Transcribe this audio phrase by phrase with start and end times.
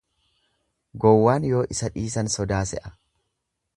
[1.03, 2.95] Gowwaan yoo isa dhiisan sodaa se'a.